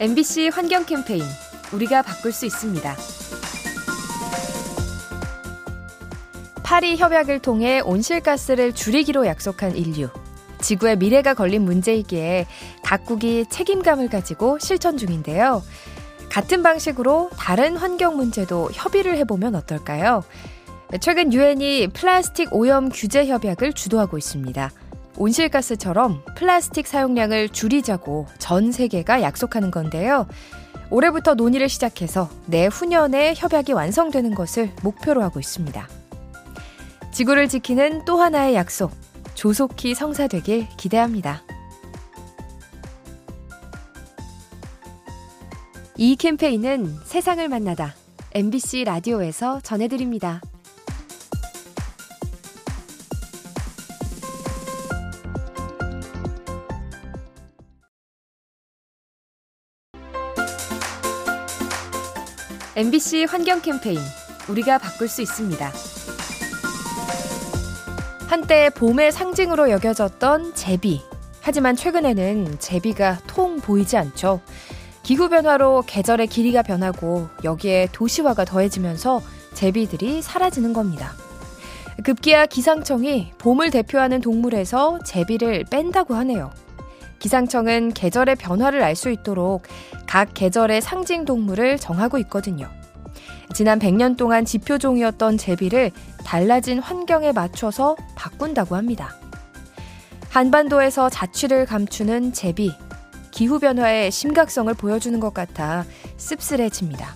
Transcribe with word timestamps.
MBC 0.00 0.48
환경 0.48 0.86
캠페인 0.86 1.22
우리가 1.74 2.00
바꿀 2.00 2.32
수 2.32 2.46
있습니다. 2.46 2.96
파리 6.62 6.96
협약을 6.96 7.40
통해 7.40 7.80
온실가스를 7.80 8.74
줄이기로 8.74 9.26
약속한 9.26 9.76
인류. 9.76 10.08
지구의 10.62 10.96
미래가 10.96 11.34
걸린 11.34 11.66
문제이기에 11.66 12.46
각국이 12.82 13.44
책임감을 13.50 14.08
가지고 14.08 14.58
실천 14.58 14.96
중인데요. 14.96 15.62
같은 16.30 16.62
방식으로 16.62 17.28
다른 17.36 17.76
환경 17.76 18.16
문제도 18.16 18.70
협의를 18.72 19.18
해보면 19.18 19.54
어떨까요? 19.54 20.24
최근 21.02 21.30
유엔이 21.30 21.88
플라스틱 21.88 22.54
오염 22.54 22.88
규제 22.88 23.26
협약을 23.26 23.74
주도하고 23.74 24.16
있습니다. 24.16 24.70
온실가스처럼 25.20 26.24
플라스틱 26.34 26.86
사용량을 26.86 27.50
줄이자고 27.50 28.26
전 28.38 28.72
세계가 28.72 29.20
약속하는 29.20 29.70
건데요. 29.70 30.26
올해부터 30.88 31.34
논의를 31.34 31.68
시작해서 31.68 32.30
내후년에 32.46 33.34
협약이 33.36 33.72
완성되는 33.74 34.34
것을 34.34 34.70
목표로 34.82 35.22
하고 35.22 35.38
있습니다. 35.38 35.86
지구를 37.12 37.48
지키는 37.48 38.06
또 38.06 38.18
하나의 38.18 38.54
약속, 38.54 38.92
조속히 39.34 39.94
성사되길 39.94 40.66
기대합니다. 40.78 41.42
이 45.98 46.16
캠페인은 46.16 46.96
세상을 47.04 47.46
만나다 47.46 47.94
MBC 48.32 48.84
라디오에서 48.84 49.60
전해드립니다. 49.60 50.40
MBC 62.80 63.26
환경 63.28 63.60
캠페인 63.60 63.98
우리가 64.48 64.78
바꿀 64.78 65.06
수 65.06 65.20
있습니다. 65.20 65.70
한때 68.26 68.70
봄의 68.70 69.12
상징으로 69.12 69.68
여겨졌던 69.68 70.54
제비. 70.54 71.02
하지만 71.42 71.76
최근에는 71.76 72.58
제비가 72.58 73.18
통 73.26 73.60
보이지 73.60 73.98
않죠. 73.98 74.40
기후변화로 75.02 75.84
계절의 75.86 76.28
길이가 76.28 76.62
변하고 76.62 77.28
여기에 77.44 77.88
도시화가 77.92 78.46
더해지면서 78.46 79.20
제비들이 79.52 80.22
사라지는 80.22 80.72
겁니다. 80.72 81.12
급기야 82.02 82.46
기상청이 82.46 83.34
봄을 83.36 83.70
대표하는 83.72 84.22
동물에서 84.22 85.00
제비를 85.04 85.64
뺀다고 85.68 86.14
하네요. 86.14 86.50
기상청은 87.20 87.92
계절의 87.94 88.36
변화를 88.36 88.82
알 88.82 88.96
수 88.96 89.10
있도록 89.10 89.62
각 90.06 90.34
계절의 90.34 90.82
상징 90.82 91.24
동물을 91.24 91.78
정하고 91.78 92.18
있거든요. 92.18 92.68
지난 93.54 93.78
100년 93.78 94.16
동안 94.16 94.44
지표종이었던 94.44 95.38
제비를 95.38 95.92
달라진 96.24 96.80
환경에 96.80 97.32
맞춰서 97.32 97.96
바꾼다고 98.16 98.76
합니다. 98.76 99.14
한반도에서 100.28 101.08
자취를 101.08 101.66
감추는 101.66 102.32
제비. 102.32 102.72
기후변화의 103.30 104.10
심각성을 104.10 104.72
보여주는 104.74 105.18
것 105.20 105.32
같아 105.32 105.84
씁쓸해집니다. 106.16 107.14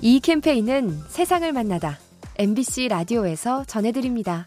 이 0.00 0.20
캠페인은 0.20 1.00
세상을 1.08 1.50
만나다 1.52 1.98
MBC 2.36 2.88
라디오에서 2.88 3.64
전해드립니다. 3.64 4.44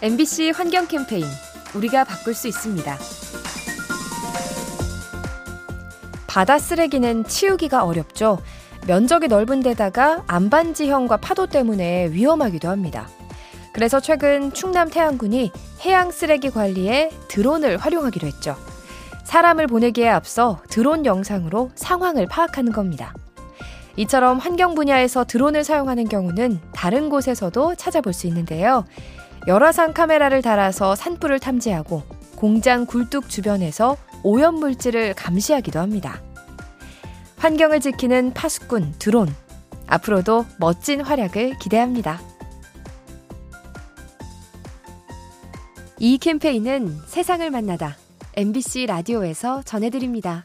MBC 0.00 0.50
환경 0.50 0.86
캠페인 0.86 1.24
우리가 1.74 2.04
바꿀 2.04 2.32
수 2.32 2.46
있습니다. 2.46 2.96
바다 6.28 6.56
쓰레기는 6.56 7.24
치우기가 7.24 7.84
어렵죠. 7.84 8.38
면적이 8.86 9.26
넓은 9.26 9.58
데다가 9.58 10.22
안반지형과 10.28 11.16
파도 11.16 11.48
때문에 11.48 12.12
위험하기도 12.12 12.68
합니다. 12.68 13.08
그래서 13.72 13.98
최근 13.98 14.52
충남 14.52 14.88
태안군이 14.88 15.50
해양 15.84 16.12
쓰레기 16.12 16.50
관리에 16.50 17.10
드론을 17.26 17.78
활용하기로 17.78 18.28
했죠. 18.28 18.54
사람을 19.24 19.66
보내기에 19.66 20.08
앞서 20.08 20.62
드론 20.70 21.06
영상으로 21.06 21.72
상황을 21.74 22.26
파악하는 22.26 22.70
겁니다. 22.70 23.14
이처럼 23.96 24.38
환경 24.38 24.76
분야에서 24.76 25.24
드론을 25.24 25.64
사용하는 25.64 26.08
경우는 26.08 26.60
다른 26.72 27.08
곳에서도 27.08 27.74
찾아볼 27.74 28.12
수 28.12 28.28
있는데요. 28.28 28.84
열화상 29.46 29.92
카메라를 29.92 30.42
달아서 30.42 30.94
산불을 30.94 31.38
탐지하고 31.38 32.02
공장 32.36 32.86
굴뚝 32.86 33.28
주변에서 33.28 33.96
오염물질을 34.22 35.14
감시하기도 35.14 35.78
합니다. 35.78 36.20
환경을 37.36 37.80
지키는 37.80 38.34
파수꾼 38.34 38.94
드론. 38.98 39.28
앞으로도 39.86 40.44
멋진 40.58 41.00
활약을 41.00 41.58
기대합니다. 41.58 42.20
이 45.98 46.18
캠페인은 46.18 46.96
세상을 47.06 47.48
만나다 47.50 47.96
MBC 48.36 48.86
라디오에서 48.86 49.62
전해드립니다. 49.62 50.42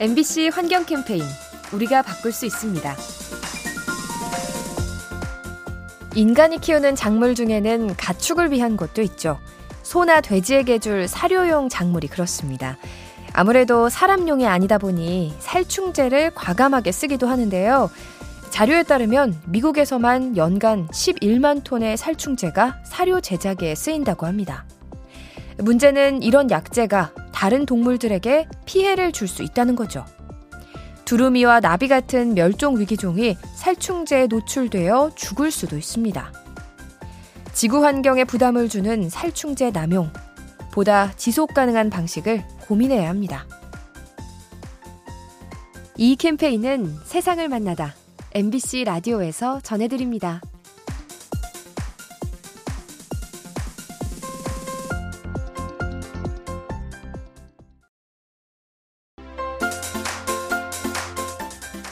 MBC 0.00 0.50
환경 0.54 0.84
캠페인 0.84 1.24
우리가 1.72 2.02
바꿀 2.02 2.30
수 2.30 2.46
있습니다. 2.46 2.94
인간이 6.14 6.60
키우는 6.60 6.94
작물 6.94 7.34
중에는 7.34 7.96
가축을 7.96 8.52
위한 8.52 8.76
것도 8.76 9.02
있죠. 9.02 9.40
소나 9.82 10.20
돼지에게 10.20 10.78
줄 10.78 11.08
사료용 11.08 11.68
작물이 11.68 12.06
그렇습니다. 12.06 12.78
아무래도 13.32 13.88
사람용이 13.88 14.46
아니다 14.46 14.78
보니 14.78 15.34
살충제를 15.40 16.30
과감하게 16.32 16.92
쓰기도 16.92 17.26
하는데요. 17.26 17.90
자료에 18.50 18.84
따르면 18.84 19.40
미국에서만 19.46 20.36
연간 20.36 20.86
11만 20.88 21.64
톤의 21.64 21.96
살충제가 21.96 22.82
사료 22.84 23.20
제작에 23.20 23.74
쓰인다고 23.74 24.26
합니다. 24.26 24.64
문제는 25.58 26.22
이런 26.22 26.52
약재가 26.52 27.12
다른 27.38 27.66
동물들에게 27.66 28.48
피해를 28.66 29.12
줄 29.12 29.28
수 29.28 29.44
있다는 29.44 29.76
거죠. 29.76 30.04
두루미와 31.04 31.60
나비 31.60 31.86
같은 31.86 32.34
멸종 32.34 32.80
위기종이 32.80 33.36
살충제에 33.54 34.26
노출되어 34.26 35.12
죽을 35.14 35.52
수도 35.52 35.78
있습니다. 35.78 36.32
지구 37.52 37.84
환경에 37.84 38.24
부담을 38.24 38.68
주는 38.68 39.08
살충제 39.08 39.70
남용, 39.70 40.12
보다 40.72 41.12
지속 41.12 41.54
가능한 41.54 41.90
방식을 41.90 42.42
고민해야 42.62 43.08
합니다. 43.08 43.46
이 45.96 46.16
캠페인은 46.16 46.92
세상을 47.04 47.48
만나다 47.48 47.94
MBC 48.32 48.82
라디오에서 48.82 49.60
전해드립니다. 49.60 50.40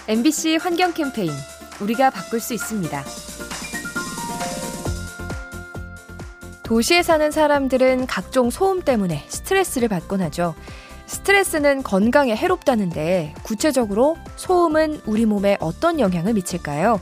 MBC 0.09 0.59
환경 0.61 0.93
캠페인 0.93 1.33
우리가 1.81 2.11
바꿀 2.11 2.39
수 2.39 2.55
있습니다. 2.55 3.03
도시에 6.63 7.03
사는 7.03 7.29
사람들은 7.33 8.07
각종 8.07 8.51
소음 8.51 8.83
때문에 8.83 9.25
스트레스를 9.27 9.89
받곤 9.89 10.23
하죠. 10.23 10.55
스트레스는 11.07 11.83
건강에 11.83 12.37
해롭다는데 12.37 13.35
구체적으로 13.43 14.17
소음은 14.37 15.01
우리 15.07 15.27
몸에 15.27 15.57
어떤 15.59 15.99
영향을 15.99 16.35
미칠까요? 16.35 17.01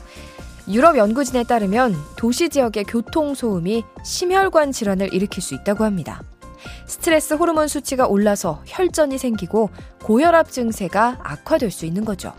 유럽 0.67 0.97
연구진에 0.97 1.43
따르면 1.43 1.95
도시 2.17 2.49
지역의 2.49 2.85
교통 2.85 3.35
소음이 3.35 3.83
심혈관 4.03 4.71
질환을 4.71 5.13
일으킬 5.13 5.43
수 5.43 5.53
있다고 5.53 5.83
합니다. 5.83 6.23
스트레스 6.87 7.35
호르몬 7.35 7.67
수치가 7.67 8.07
올라서 8.07 8.63
혈전이 8.65 9.19
생기고 9.19 9.69
고혈압 10.01 10.51
증세가 10.51 11.19
악화될 11.21 11.69
수 11.69 11.85
있는 11.85 12.03
거죠. 12.03 12.33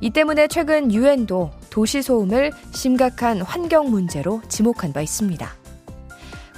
이 0.00 0.10
때문에 0.10 0.48
최근 0.48 0.92
유엔도 0.92 1.50
도시 1.70 2.02
소음을 2.02 2.52
심각한 2.72 3.40
환경 3.42 3.90
문제로 3.90 4.40
지목한 4.48 4.92
바 4.92 5.00
있습니다. 5.00 5.48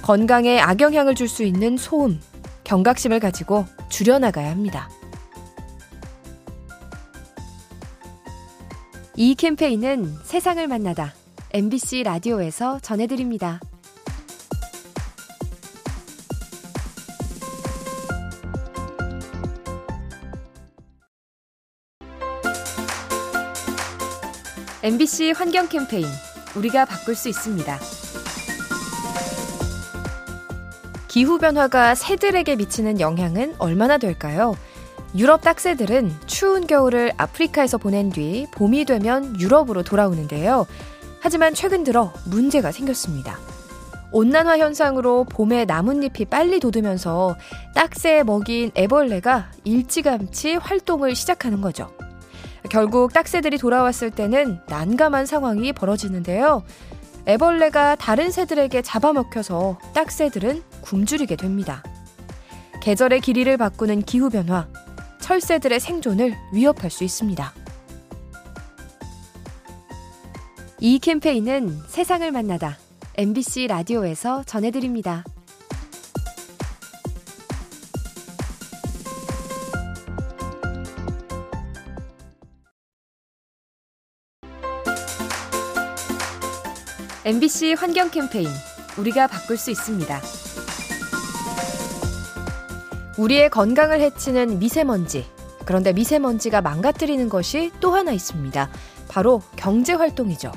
건강에 0.01 0.59
악영향을 0.59 1.15
줄 1.15 1.27
수 1.27 1.43
있는 1.43 1.77
소음, 1.77 2.19
경각심을 2.63 3.19
가지고 3.19 3.65
줄여나가야 3.89 4.49
합니다. 4.49 4.89
이 9.15 9.35
캠페인은 9.35 10.13
세상을 10.23 10.65
만나다 10.67 11.13
MBC 11.51 12.03
라디오에서 12.03 12.79
전해드립니다. 12.79 13.59
MBC 24.83 25.31
환경 25.31 25.67
캠페인 25.67 26.05
우리가 26.55 26.85
바꿀 26.85 27.15
수 27.15 27.29
있습니다. 27.29 27.79
기후 31.07 31.39
변화가 31.39 31.95
새들에게 31.95 32.55
미치는 32.57 32.99
영향은 32.99 33.55
얼마나 33.57 33.97
될까요? 33.97 34.55
유럽 35.15 35.41
딱새들은 35.41 36.13
추운 36.27 36.67
겨울을 36.67 37.11
아프리카에서 37.17 37.79
보낸 37.79 38.11
뒤 38.11 38.45
봄이 38.51 38.85
되면 38.85 39.39
유럽으로 39.39 39.81
돌아오는데요. 39.81 40.67
하지만 41.21 41.55
최근 41.55 41.83
들어 41.83 42.13
문제가 42.25 42.71
생겼습니다. 42.71 43.39
온난화 44.11 44.59
현상으로 44.59 45.23
봄에 45.23 45.65
나뭇잎이 45.65 46.25
빨리 46.29 46.59
돋으면서 46.59 47.35
딱새의 47.73 48.23
먹이인 48.25 48.71
애벌레가 48.75 49.51
일찌감치 49.63 50.55
활동을 50.55 51.15
시작하는 51.15 51.61
거죠. 51.61 51.89
결국 52.69 53.13
딱새들이 53.13 53.57
돌아왔을 53.57 54.11
때는 54.11 54.59
난감한 54.67 55.25
상황이 55.25 55.73
벌어지는데요. 55.73 56.63
애벌레가 57.27 57.95
다른 57.95 58.31
새들에게 58.31 58.81
잡아먹혀서 58.81 59.79
딱새들은 59.93 60.63
굶주리게 60.81 61.35
됩니다. 61.35 61.83
계절의 62.81 63.21
길이를 63.21 63.57
바꾸는 63.57 64.01
기후변화, 64.03 64.67
철새들의 65.19 65.79
생존을 65.79 66.35
위협할 66.53 66.89
수 66.89 67.03
있습니다. 67.03 67.53
이 70.79 70.99
캠페인은 70.99 71.81
세상을 71.87 72.31
만나다 72.31 72.77
MBC 73.17 73.67
라디오에서 73.67 74.43
전해드립니다. 74.43 75.23
MBC 87.27 87.73
환경 87.73 88.09
캠페인 88.09 88.47
우리가 88.97 89.27
바꿀 89.27 89.57
수 89.57 89.69
있습니다. 89.69 90.21
우리의 93.17 93.49
건강을 93.49 93.99
해치는 93.99 94.59
미세먼지. 94.59 95.25
그런데 95.65 95.91
미세먼지가 95.91 96.61
망가뜨리는 96.61 97.27
것이 97.27 97.73
또 97.81 97.91
하나 97.91 98.13
있습니다. 98.13 98.69
바로 99.09 99.41
경제 99.57 99.91
활동이죠. 99.91 100.53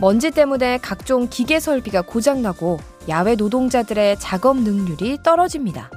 먼지 0.00 0.32
때문에 0.32 0.78
각종 0.78 1.28
기계 1.30 1.60
설비가 1.60 2.02
고장나고 2.02 2.80
야외 3.08 3.36
노동자들의 3.36 4.18
작업 4.18 4.56
능률이 4.56 5.18
떨어집니다. 5.22 5.92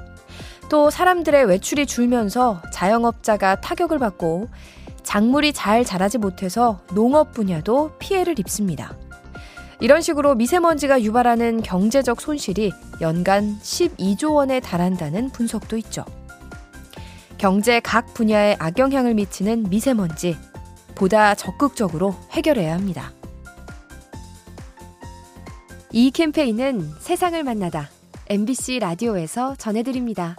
또 0.70 0.92
사람들의 0.92 1.46
외출이 1.46 1.88
줄면서 1.88 2.62
자영업자가 2.72 3.62
타격을 3.62 3.98
받고 3.98 4.48
작물이 5.02 5.54
잘 5.54 5.84
자라지 5.84 6.20
못해서 6.20 6.82
농업 6.94 7.34
분야도 7.34 7.94
피해를 7.98 8.38
입습니다. 8.38 8.96
이런 9.80 10.02
식으로 10.02 10.36
미세먼지가 10.36 11.04
유발하는 11.04 11.62
경제적 11.62 12.20
손실이 12.20 12.72
연간 13.00 13.60
12조 13.62 14.34
원에 14.34 14.60
달한다는 14.60 15.30
분석도 15.30 15.78
있죠. 15.78 16.04
경제 17.38 17.80
각 17.80 18.14
분야에 18.16 18.56
악영향을 18.58 19.14
미치는 19.14 19.70
미세먼지, 19.70 20.36
보다 20.96 21.36
적극적으로 21.36 22.16
해결해야 22.32 22.74
합니다. 22.74 23.12
이 25.92 26.10
캠페인은 26.10 26.94
세상을 27.00 27.42
만나다 27.44 27.90
MBC 28.30 28.80
라디오에서 28.80 29.56
전해드립니다. 29.56 30.36